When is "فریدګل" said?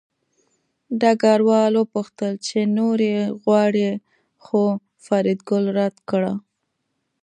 5.05-5.65